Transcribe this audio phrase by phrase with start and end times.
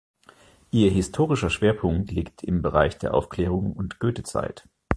[0.71, 4.67] Ihr historischer Schwerpunkt liegt im Bereich der Aufklärung und Goethezeit.